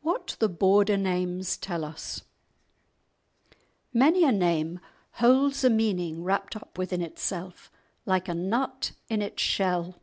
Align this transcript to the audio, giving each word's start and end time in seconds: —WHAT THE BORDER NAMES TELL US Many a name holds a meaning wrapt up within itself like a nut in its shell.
—WHAT 0.00 0.36
THE 0.38 0.48
BORDER 0.48 0.96
NAMES 0.96 1.58
TELL 1.58 1.84
US 1.84 2.22
Many 3.92 4.24
a 4.24 4.32
name 4.32 4.80
holds 5.20 5.62
a 5.62 5.68
meaning 5.68 6.24
wrapt 6.24 6.56
up 6.56 6.78
within 6.78 7.02
itself 7.02 7.70
like 8.06 8.26
a 8.26 8.32
nut 8.32 8.92
in 9.10 9.20
its 9.20 9.42
shell. 9.42 10.00